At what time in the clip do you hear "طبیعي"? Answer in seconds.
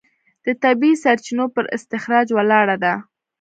0.63-0.95